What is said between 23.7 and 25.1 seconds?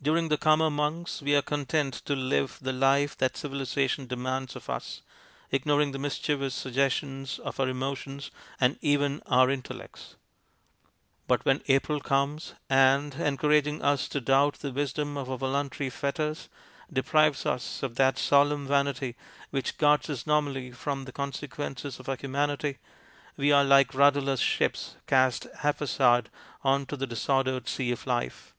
rudderless ships